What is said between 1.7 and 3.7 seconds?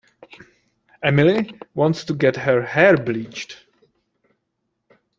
wants to get her hair bleached.